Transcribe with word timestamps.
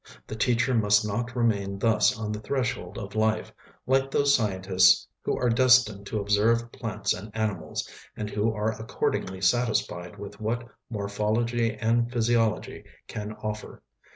The 0.25 0.35
teacher 0.35 0.73
must 0.73 1.07
not 1.07 1.35
remain 1.35 1.77
thus 1.77 2.17
on 2.17 2.31
the 2.31 2.39
threshold 2.39 2.97
of 2.97 3.13
life, 3.13 3.53
like 3.85 4.09
those 4.09 4.33
scientists 4.33 5.07
who 5.21 5.37
are 5.37 5.51
destined 5.51 6.07
to 6.07 6.19
observe 6.19 6.71
plants 6.71 7.13
and 7.13 7.29
animals, 7.37 7.87
and 8.17 8.27
who 8.27 8.51
are 8.51 8.71
accordingly 8.71 9.41
satisfied 9.41 10.17
with 10.17 10.41
what 10.41 10.67
morphology 10.89 11.75
and 11.75 12.11
physiology 12.11 12.83
can 13.07 13.33
offer. 13.43 13.83